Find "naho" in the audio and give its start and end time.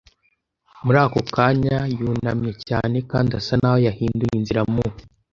3.61-3.77